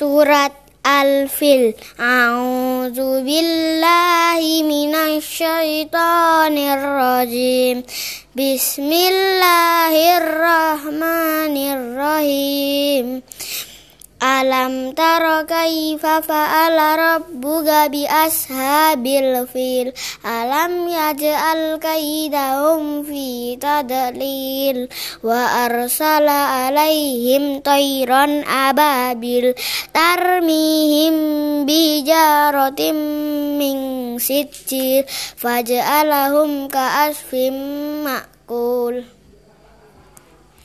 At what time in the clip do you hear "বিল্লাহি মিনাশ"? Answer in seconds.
3.24-5.38